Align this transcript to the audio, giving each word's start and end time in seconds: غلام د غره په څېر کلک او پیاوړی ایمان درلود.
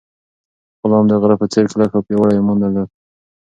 غلام 0.81 1.05
د 1.09 1.13
غره 1.21 1.35
په 1.41 1.45
څېر 1.51 1.65
کلک 1.71 1.91
او 1.97 2.05
پیاوړی 2.07 2.35
ایمان 2.37 2.57
درلود. 2.59 2.89